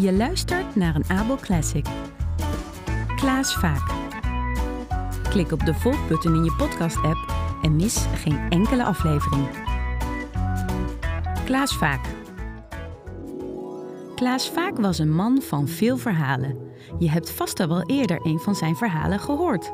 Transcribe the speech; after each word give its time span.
Je 0.00 0.12
luistert 0.12 0.76
naar 0.76 0.94
een 0.94 1.04
Abel 1.08 1.36
Classic. 1.36 1.86
Klaas 3.16 3.54
Vaak. 3.54 3.94
Klik 5.28 5.52
op 5.52 5.64
de 5.64 5.74
volgbutton 5.74 6.34
in 6.34 6.44
je 6.44 6.54
podcast-app 6.58 7.34
en 7.62 7.76
mis 7.76 8.06
geen 8.14 8.38
enkele 8.48 8.84
aflevering. 8.84 9.46
Klaas 11.44 11.76
Vaak. 11.76 12.14
Klaas 14.14 14.50
Vaak 14.50 14.78
was 14.78 14.98
een 14.98 15.14
man 15.14 15.42
van 15.42 15.68
veel 15.68 15.96
verhalen. 15.96 16.58
Je 16.98 17.10
hebt 17.10 17.30
vast 17.30 17.60
al 17.60 17.68
wel 17.68 17.82
eerder 17.82 18.20
een 18.22 18.38
van 18.38 18.54
zijn 18.54 18.76
verhalen 18.76 19.20
gehoord. 19.20 19.72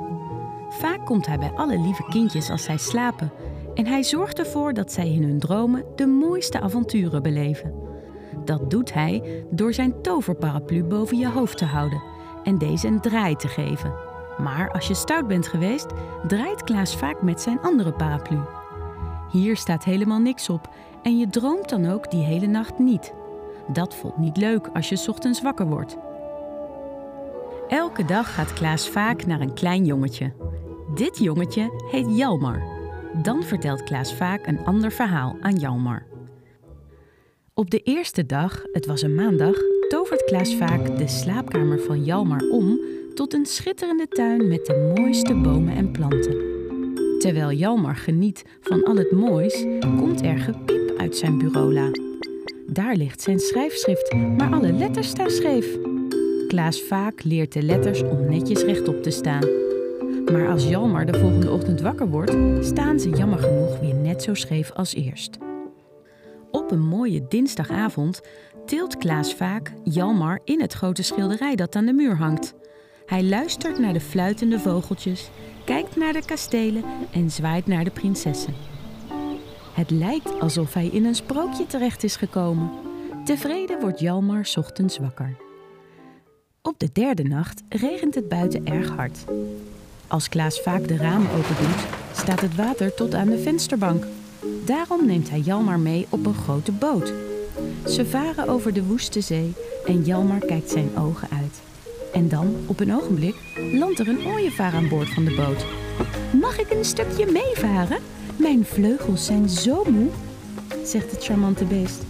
Vaak 0.69 1.07
komt 1.07 1.27
hij 1.27 1.39
bij 1.39 1.53
alle 1.53 1.79
lieve 1.79 2.05
kindjes 2.09 2.51
als 2.51 2.63
zij 2.63 2.79
slapen 2.79 3.33
en 3.75 3.87
hij 3.87 4.03
zorgt 4.03 4.39
ervoor 4.39 4.73
dat 4.73 4.93
zij 4.93 5.09
in 5.13 5.23
hun 5.23 5.39
dromen 5.39 5.85
de 5.97 6.07
mooiste 6.07 6.61
avonturen 6.61 7.23
beleven. 7.23 7.92
Dat 8.45 8.71
doet 8.71 8.93
hij 8.93 9.45
door 9.51 9.75
zijn 9.75 10.03
toverparaplu 10.03 10.85
boven 10.85 11.19
je 11.19 11.29
hoofd 11.29 11.59
te 11.59 11.65
houden 11.65 12.03
en 12.43 12.59
deze 12.59 12.87
een 12.87 13.01
draai 13.01 13.37
te 13.37 13.49
geven. 13.49 13.95
Maar 14.39 14.71
als 14.71 14.87
je 14.87 14.95
stout 14.95 15.27
bent 15.27 15.47
geweest, 15.47 15.87
draait 16.27 16.63
Klaas 16.63 16.97
vaak 16.97 17.23
met 17.23 17.41
zijn 17.41 17.61
andere 17.61 17.93
paraplu. 17.93 18.39
Hier 19.31 19.57
staat 19.57 19.85
helemaal 19.85 20.19
niks 20.19 20.49
op 20.49 20.69
en 21.03 21.19
je 21.19 21.29
droomt 21.29 21.69
dan 21.69 21.91
ook 21.91 22.11
die 22.11 22.25
hele 22.25 22.47
nacht 22.47 22.79
niet. 22.79 23.13
Dat 23.69 23.95
voelt 23.95 24.19
niet 24.19 24.37
leuk 24.37 24.69
als 24.73 24.89
je 24.89 25.05
ochtends 25.09 25.43
wakker 25.43 25.67
wordt. 25.67 25.97
Elke 27.69 28.05
dag 28.05 28.35
gaat 28.35 28.53
Klaas 28.53 28.89
vaak 28.89 29.27
naar 29.27 29.41
een 29.41 29.55
klein 29.55 29.85
jongetje. 29.85 30.33
Dit 30.95 31.19
jongetje 31.19 31.87
heet 31.91 32.17
Jalmar. 32.17 32.63
Dan 33.23 33.43
vertelt 33.43 33.83
Klaas 33.83 34.15
vaak 34.15 34.47
een 34.47 34.65
ander 34.65 34.93
verhaal 34.93 35.37
aan 35.41 35.57
Jalmar. 35.57 36.12
Op 37.55 37.71
de 37.71 37.79
eerste 37.79 38.27
dag, 38.27 38.65
het 38.73 38.87
was 38.87 39.03
een 39.03 39.15
maandag, 39.15 39.57
tovert 39.89 40.25
Klaas 40.25 40.55
vaak 40.55 40.99
de 40.99 41.09
slaapkamer 41.09 41.81
van 41.81 42.05
Jalmar 42.05 42.41
om 42.51 42.81
tot 43.15 43.35
een 43.35 43.47
schitterende 43.47 44.09
tuin 44.09 44.49
met 44.49 44.67
de 44.67 44.93
mooiste 44.97 45.35
bomen 45.35 45.75
en 45.75 45.91
planten. 45.91 46.37
Terwijl 47.19 47.53
Jalmar 47.53 47.97
geniet 47.97 48.45
van 48.61 48.85
al 48.85 48.97
het 48.97 49.11
moois, 49.11 49.67
komt 49.81 50.25
er 50.25 50.39
gepiep 50.39 50.95
uit 50.97 51.17
zijn 51.17 51.39
bureaula. 51.39 51.91
Daar 52.67 52.95
ligt 52.95 53.21
zijn 53.21 53.39
schrijfschrift, 53.39 54.13
maar 54.13 54.53
alle 54.53 54.73
letters 54.73 55.09
staan 55.09 55.31
scheef. 55.31 55.79
Klaas 56.49 56.83
vaak 56.83 57.23
leert 57.23 57.53
de 57.53 57.63
letters 57.63 58.03
om 58.03 58.29
netjes 58.29 58.63
rechtop 58.63 59.03
te 59.03 59.11
staan. 59.11 59.49
Maar 60.33 60.49
als 60.49 60.69
Jalmar 60.69 61.07
de 61.07 61.19
volgende 61.19 61.51
ochtend 61.51 61.81
wakker 61.81 62.09
wordt, 62.09 62.37
staan 62.61 63.01
ze 63.01 63.11
jammer 63.11 63.39
genoeg 63.39 63.79
weer 63.79 63.95
net 63.95 64.23
zo 64.23 64.35
scheef 64.35 64.71
als 64.71 64.95
eerst. 64.95 65.39
Op 66.53 66.71
een 66.71 66.87
mooie 66.87 67.27
dinsdagavond 67.29 68.21
tilt 68.67 68.97
Klaas 68.97 69.35
vaak 69.35 69.73
Jalmar 69.85 70.41
in 70.45 70.61
het 70.61 70.73
grote 70.73 71.03
schilderij 71.03 71.57
dat 71.57 71.77
aan 71.77 71.87
de 71.87 71.93
muur 71.93 72.17
hangt. 72.17 72.55
Hij 73.07 73.25
luistert 73.25 73.79
naar 73.79 73.93
de 73.93 74.01
fluitende 74.01 74.59
vogeltjes, 74.59 75.31
kijkt 75.65 75.97
naar 75.97 76.13
de 76.13 76.25
kastelen 76.25 76.85
en 77.13 77.31
zwaait 77.31 77.67
naar 77.67 77.85
de 77.85 77.91
prinsessen. 77.91 78.55
Het 79.73 79.91
lijkt 79.91 80.41
alsof 80.41 80.75
hij 80.75 80.87
in 80.87 81.05
een 81.05 81.15
sprookje 81.15 81.67
terecht 81.67 82.05
is 82.05 82.17
gekomen. 82.17 82.71
Tevreden 83.25 83.81
wordt 83.81 84.01
Jalmar 84.01 84.53
ochtends 84.55 84.99
wakker. 84.99 85.37
Op 86.63 86.79
de 86.79 86.89
derde 86.93 87.23
nacht 87.23 87.63
regent 87.69 88.15
het 88.15 88.29
buiten 88.29 88.67
erg 88.67 88.89
hard. 88.89 89.25
Als 90.07 90.29
Klaas 90.29 90.61
vaak 90.61 90.89
de 90.89 90.97
ramen 90.97 91.31
open 91.31 91.57
doet, 91.57 91.87
staat 92.13 92.41
het 92.41 92.55
water 92.55 92.95
tot 92.95 93.15
aan 93.15 93.29
de 93.29 93.39
vensterbank. 93.39 94.05
Daarom 94.65 95.07
neemt 95.07 95.31
hij 95.31 95.41
Jalmar 95.41 95.79
mee 95.79 96.07
op 96.09 96.27
een 96.27 96.35
grote 96.35 96.73
boot. 96.73 97.13
Ze 97.87 98.07
varen 98.07 98.49
over 98.49 98.73
de 98.73 98.85
woeste 98.85 99.21
zee 99.21 99.53
en 99.87 100.03
Jalmar 100.03 100.39
kijkt 100.39 100.71
zijn 100.71 100.97
ogen 100.97 101.29
uit. 101.31 101.61
En 102.13 102.29
dan, 102.29 102.55
op 102.67 102.81
een 102.81 102.95
ogenblik, 102.95 103.35
landt 103.73 103.99
er 103.99 104.09
een 104.09 104.27
ooievaar 104.27 104.73
aan 104.73 104.89
boord 104.89 105.09
van 105.09 105.25
de 105.25 105.35
boot. 105.35 105.65
Mag 106.41 106.59
ik 106.59 106.71
een 106.71 106.85
stukje 106.85 107.27
meevaren? 107.27 107.99
Mijn 108.37 108.65
vleugels 108.65 109.27
zijn 109.27 109.49
zo 109.49 109.85
moe, 109.85 110.09
zegt 110.85 111.11
het 111.11 111.25
charmante 111.25 111.65
beest. 111.65 112.03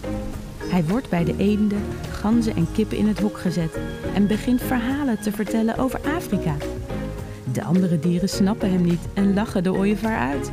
Hij 0.58 0.84
wordt 0.84 1.08
bij 1.08 1.24
de 1.24 1.34
eenden, 1.36 1.82
ganzen 2.10 2.56
en 2.56 2.66
kippen 2.72 2.96
in 2.96 3.08
het 3.08 3.18
hok 3.18 3.38
gezet 3.38 3.78
en 4.14 4.26
begint 4.26 4.62
verhalen 4.62 5.20
te 5.20 5.32
vertellen 5.32 5.76
over 5.76 6.00
Afrika. 6.16 6.56
De 7.52 7.62
andere 7.62 7.98
dieren 7.98 8.28
snappen 8.28 8.70
hem 8.70 8.82
niet 8.82 9.02
en 9.14 9.34
lachen 9.34 9.62
de 9.62 9.72
ooievaar 9.72 10.18
uit. 10.18 10.50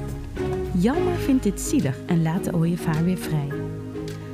Jammer 0.80 1.16
vindt 1.16 1.44
dit 1.44 1.62
zielig 1.62 1.98
en 2.06 2.22
laat 2.22 2.44
de 2.44 2.54
ooievaar 2.54 3.04
weer 3.04 3.18
vrij. 3.18 3.50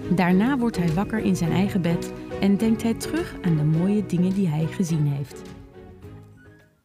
Daarna 0.09 0.57
wordt 0.57 0.77
hij 0.77 0.93
wakker 0.93 1.19
in 1.19 1.35
zijn 1.35 1.51
eigen 1.51 1.81
bed 1.81 2.13
en 2.41 2.57
denkt 2.57 2.83
hij 2.83 2.93
terug 2.93 3.35
aan 3.41 3.55
de 3.55 3.63
mooie 3.63 4.05
dingen 4.05 4.33
die 4.33 4.47
hij 4.47 4.65
gezien 4.65 5.07
heeft. 5.07 5.41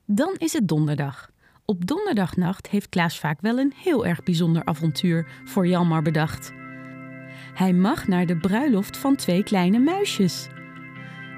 Dan 0.04 0.34
is 0.38 0.53
het 0.53 0.69
donderdag. 0.69 1.31
Op 1.65 1.87
donderdagnacht 1.87 2.69
heeft 2.69 2.88
Klaas 2.88 3.19
vaak 3.19 3.41
wel 3.41 3.59
een 3.59 3.72
heel 3.76 4.06
erg 4.06 4.22
bijzonder 4.22 4.65
avontuur 4.65 5.26
voor 5.44 5.66
Jalmar 5.66 6.03
bedacht. 6.03 6.53
Hij 7.54 7.72
mag 7.72 8.09
naar 8.09 8.27
de 8.27 8.37
bruiloft 8.37 8.97
van 8.97 9.16
twee 9.16 9.42
kleine 9.42 9.78
muisjes. 9.78 10.48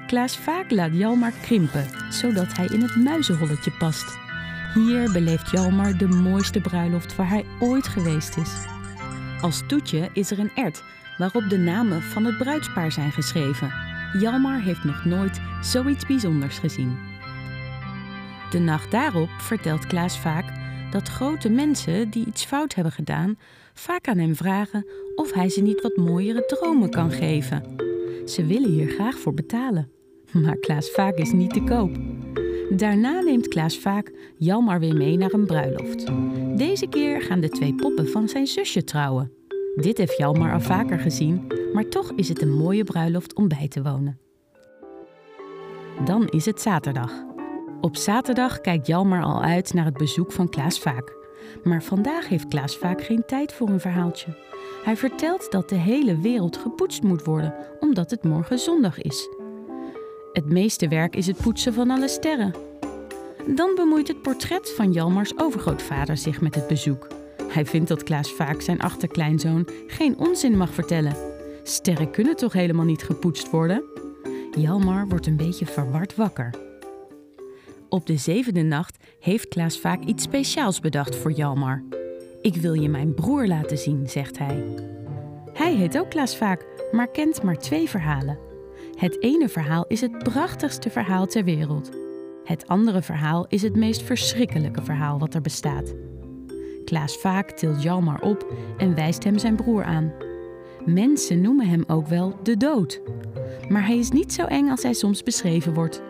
Klaas 0.07 0.37
vaak 0.37 0.71
laat 0.71 0.95
Jalmar 0.95 1.33
krimpen, 1.41 1.85
zodat 2.09 2.57
hij 2.57 2.65
in 2.65 2.81
het 2.81 2.95
muizenholletje 2.95 3.71
past. 3.71 4.22
Hier 4.73 5.11
beleeft 5.11 5.49
Jalmar 5.49 5.97
de 5.97 6.07
mooiste 6.07 6.61
bruiloft 6.61 7.15
waar 7.15 7.29
hij 7.29 7.45
ooit 7.59 7.87
geweest 7.87 8.37
is. 8.37 8.65
Als 9.41 9.63
toetje 9.67 10.09
is 10.13 10.31
er 10.31 10.39
een 10.39 10.51
ert 10.55 10.83
waarop 11.17 11.49
de 11.49 11.57
namen 11.57 12.01
van 12.01 12.25
het 12.25 12.37
bruidspaar 12.37 12.91
zijn 12.91 13.11
geschreven. 13.11 13.73
Jalmar 14.19 14.61
heeft 14.61 14.83
nog 14.83 15.05
nooit 15.05 15.41
zoiets 15.61 16.05
bijzonders 16.05 16.57
gezien. 16.57 16.97
De 18.49 18.59
nacht 18.59 18.91
daarop 18.91 19.29
vertelt 19.29 19.87
Klaas 19.87 20.19
vaak 20.19 20.45
dat 20.91 21.07
grote 21.07 21.49
mensen 21.49 22.09
die 22.09 22.25
iets 22.25 22.45
fout 22.45 22.75
hebben 22.75 22.93
gedaan, 22.93 23.37
vaak 23.73 24.07
aan 24.07 24.17
hem 24.17 24.35
vragen 24.35 24.87
of 25.15 25.33
hij 25.33 25.49
ze 25.49 25.61
niet 25.61 25.81
wat 25.81 25.95
mooiere 25.95 26.45
dromen 26.45 26.89
kan 26.89 27.11
geven. 27.11 27.75
Ze 28.25 28.45
willen 28.45 28.69
hier 28.69 28.89
graag 28.89 29.17
voor 29.17 29.33
betalen. 29.33 29.91
Maar 30.43 30.57
Klaas 30.57 30.89
vaak 30.89 31.15
is 31.15 31.31
niet 31.31 31.53
te 31.53 31.63
koop. 31.63 31.97
Daarna 32.75 33.21
neemt 33.21 33.47
Klaas 33.47 33.77
vaak 33.77 34.11
Jalmar 34.37 34.79
weer 34.79 34.95
mee 34.95 35.17
naar 35.17 35.33
een 35.33 35.45
bruiloft. 35.45 36.05
Deze 36.57 36.87
keer 36.87 37.21
gaan 37.21 37.39
de 37.39 37.49
twee 37.49 37.75
poppen 37.75 38.09
van 38.09 38.29
zijn 38.29 38.47
zusje 38.47 38.83
trouwen. 38.83 39.31
Dit 39.75 39.97
heeft 39.97 40.17
Jalmar 40.17 40.53
al 40.53 40.61
vaker 40.61 40.99
gezien, 40.99 41.47
maar 41.73 41.89
toch 41.89 42.11
is 42.15 42.29
het 42.29 42.41
een 42.41 42.53
mooie 42.53 42.83
bruiloft 42.83 43.33
om 43.33 43.47
bij 43.47 43.67
te 43.67 43.81
wonen. 43.81 44.19
Dan 46.05 46.27
is 46.27 46.45
het 46.45 46.61
zaterdag. 46.61 47.23
Op 47.81 47.95
zaterdag 47.95 48.61
kijkt 48.61 48.87
Jalmar 48.87 49.23
al 49.23 49.41
uit 49.41 49.73
naar 49.73 49.85
het 49.85 49.97
bezoek 49.97 50.31
van 50.31 50.49
Klaas 50.49 50.79
Vaak. 50.79 51.15
Maar 51.63 51.83
vandaag 51.83 52.27
heeft 52.27 52.47
Klaas 52.47 52.77
Vaak 52.77 53.01
geen 53.01 53.23
tijd 53.25 53.53
voor 53.53 53.69
een 53.69 53.79
verhaaltje. 53.79 54.37
Hij 54.83 54.97
vertelt 54.97 55.51
dat 55.51 55.69
de 55.69 55.75
hele 55.75 56.17
wereld 56.17 56.57
gepoetst 56.57 57.03
moet 57.03 57.23
worden, 57.23 57.53
omdat 57.79 58.11
het 58.11 58.23
morgen 58.23 58.59
zondag 58.59 59.01
is. 59.01 59.29
Het 60.33 60.49
meeste 60.49 60.87
werk 60.87 61.15
is 61.15 61.27
het 61.27 61.37
poetsen 61.37 61.73
van 61.73 61.89
alle 61.89 62.07
sterren. 62.07 62.53
Dan 63.47 63.75
bemoeit 63.75 64.07
het 64.07 64.21
portret 64.21 64.73
van 64.75 64.91
Jalmars 64.91 65.39
overgrootvader 65.39 66.17
zich 66.17 66.41
met 66.41 66.55
het 66.55 66.67
bezoek. 66.67 67.07
Hij 67.47 67.65
vindt 67.65 67.87
dat 67.87 68.03
Klaas 68.03 68.31
vaak 68.31 68.61
zijn 68.61 68.81
achterkleinzoon 68.81 69.67
geen 69.87 70.17
onzin 70.17 70.57
mag 70.57 70.73
vertellen. 70.73 71.15
Sterren 71.63 72.11
kunnen 72.11 72.35
toch 72.35 72.53
helemaal 72.53 72.85
niet 72.85 73.03
gepoetst 73.03 73.49
worden? 73.49 73.83
Jalmar 74.57 75.07
wordt 75.07 75.27
een 75.27 75.37
beetje 75.37 75.65
verward 75.65 76.15
wakker. 76.15 76.49
Op 77.89 78.05
de 78.05 78.17
zevende 78.17 78.61
nacht 78.61 79.03
heeft 79.19 79.47
Klaas 79.47 79.79
vaak 79.79 80.03
iets 80.03 80.23
speciaals 80.23 80.79
bedacht 80.79 81.15
voor 81.15 81.31
Jalmar. 81.31 81.83
Ik 82.41 82.55
wil 82.55 82.73
je 82.73 82.89
mijn 82.89 83.13
broer 83.13 83.47
laten 83.47 83.77
zien, 83.77 84.09
zegt 84.09 84.37
hij. 84.37 84.63
Hij 85.53 85.73
heet 85.73 85.97
ook 85.97 86.09
Klaas 86.09 86.37
vaak, 86.37 86.65
maar 86.91 87.07
kent 87.07 87.43
maar 87.43 87.57
twee 87.57 87.89
verhalen. 87.89 88.52
Het 88.95 89.21
ene 89.21 89.49
verhaal 89.49 89.85
is 89.87 90.01
het 90.01 90.17
prachtigste 90.17 90.89
verhaal 90.89 91.25
ter 91.25 91.43
wereld. 91.43 91.91
Het 92.43 92.67
andere 92.67 93.01
verhaal 93.01 93.45
is 93.47 93.61
het 93.61 93.75
meest 93.75 94.01
verschrikkelijke 94.01 94.81
verhaal 94.81 95.19
wat 95.19 95.33
er 95.33 95.41
bestaat. 95.41 95.93
Klaas 96.85 97.17
vaak 97.17 97.51
tilt 97.51 97.83
Jalmar 97.83 98.21
op 98.21 98.53
en 98.77 98.95
wijst 98.95 99.23
hem 99.23 99.37
zijn 99.37 99.55
broer 99.55 99.83
aan. 99.83 100.13
Mensen 100.85 101.41
noemen 101.41 101.67
hem 101.67 101.83
ook 101.87 102.07
wel 102.07 102.39
de 102.43 102.57
dood. 102.57 103.01
Maar 103.69 103.85
hij 103.85 103.97
is 103.97 104.09
niet 104.09 104.33
zo 104.33 104.45
eng 104.45 104.69
als 104.69 104.83
hij 104.83 104.93
soms 104.93 105.23
beschreven 105.23 105.73
wordt. 105.73 106.01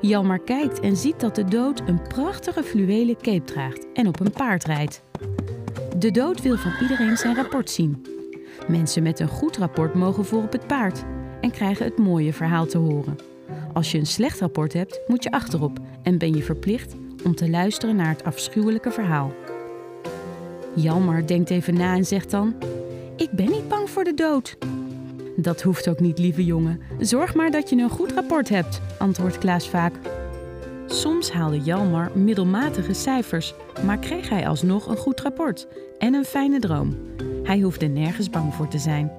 Jalmar 0.00 0.40
kijkt 0.40 0.80
en 0.80 0.96
ziet 0.96 1.20
dat 1.20 1.34
de 1.34 1.44
dood 1.44 1.82
een 1.86 2.02
prachtige 2.02 2.62
fluwelen 2.62 3.16
cape 3.16 3.44
draagt 3.44 3.86
en 3.92 4.08
op 4.08 4.20
een 4.20 4.32
paard 4.32 4.64
rijdt. 4.64 5.02
De 5.98 6.10
dood 6.10 6.42
wil 6.42 6.56
van 6.56 6.72
iedereen 6.80 7.16
zijn 7.16 7.36
rapport 7.36 7.70
zien. 7.70 8.06
Mensen 8.68 9.02
met 9.02 9.20
een 9.20 9.28
goed 9.28 9.56
rapport 9.56 9.94
mogen 9.94 10.24
voor 10.24 10.42
op 10.42 10.52
het 10.52 10.66
paard 10.66 11.04
en 11.40 11.50
krijgen 11.50 11.84
het 11.84 11.98
mooie 11.98 12.32
verhaal 12.32 12.66
te 12.66 12.78
horen. 12.78 13.18
Als 13.72 13.92
je 13.92 13.98
een 13.98 14.06
slecht 14.06 14.40
rapport 14.40 14.72
hebt, 14.72 15.00
moet 15.06 15.22
je 15.22 15.30
achterop 15.30 15.78
en 16.02 16.18
ben 16.18 16.34
je 16.34 16.42
verplicht 16.42 16.94
om 17.24 17.34
te 17.34 17.50
luisteren 17.50 17.96
naar 17.96 18.08
het 18.08 18.24
afschuwelijke 18.24 18.90
verhaal. 18.90 19.32
Jalmar 20.74 21.26
denkt 21.26 21.50
even 21.50 21.74
na 21.74 21.94
en 21.94 22.04
zegt 22.04 22.30
dan: 22.30 22.54
Ik 23.16 23.30
ben 23.30 23.50
niet 23.50 23.68
bang 23.68 23.90
voor 23.90 24.04
de 24.04 24.14
dood. 24.14 24.56
Dat 25.36 25.62
hoeft 25.62 25.88
ook 25.88 26.00
niet, 26.00 26.18
lieve 26.18 26.44
jongen. 26.44 26.80
Zorg 26.98 27.34
maar 27.34 27.50
dat 27.50 27.70
je 27.70 27.76
een 27.76 27.90
goed 27.90 28.12
rapport 28.12 28.48
hebt, 28.48 28.80
antwoordt 28.98 29.38
Klaas 29.38 29.68
vaak. 29.68 29.94
Soms 30.86 31.32
haalde 31.32 31.60
Jalmar 31.60 32.10
middelmatige 32.14 32.92
cijfers, 32.92 33.54
maar 33.84 33.98
kreeg 33.98 34.28
hij 34.28 34.48
alsnog 34.48 34.86
een 34.86 34.96
goed 34.96 35.20
rapport 35.20 35.66
en 35.98 36.14
een 36.14 36.24
fijne 36.24 36.58
droom. 36.58 36.96
Hij 37.42 37.60
hoefde 37.60 37.86
nergens 37.86 38.30
bang 38.30 38.54
voor 38.54 38.68
te 38.68 38.78
zijn. 38.78 39.12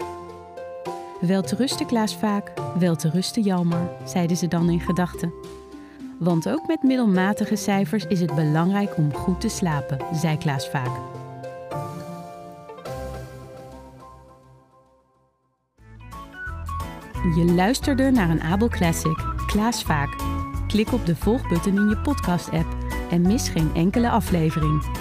Wel 1.21 1.41
te 1.41 1.55
rusten, 1.55 1.85
Klaas 1.85 2.15
vaak, 2.15 2.51
wel 2.79 2.95
te 2.95 3.09
rusten, 3.09 3.41
Jalmar, 3.41 3.89
zeiden 4.05 4.37
ze 4.37 4.47
dan 4.47 4.69
in 4.69 4.79
gedachten. 4.79 5.33
Want 6.19 6.49
ook 6.49 6.67
met 6.67 6.83
middelmatige 6.83 7.55
cijfers 7.55 8.05
is 8.05 8.19
het 8.19 8.35
belangrijk 8.35 8.97
om 8.97 9.13
goed 9.13 9.41
te 9.41 9.49
slapen, 9.49 9.97
zei 10.13 10.37
Klaas 10.37 10.69
vaak. 10.69 10.95
Je 17.35 17.51
luisterde 17.55 18.11
naar 18.11 18.29
een 18.29 18.41
Abel 18.41 18.69
Classic, 18.69 19.25
Klaas 19.47 19.83
vaak. 19.83 20.15
Klik 20.67 20.93
op 20.93 21.05
de 21.05 21.15
volgbutton 21.15 21.77
in 21.77 21.89
je 21.89 21.97
podcast-app 21.97 22.75
en 23.09 23.21
mis 23.21 23.49
geen 23.49 23.71
enkele 23.73 24.09
aflevering. 24.09 25.00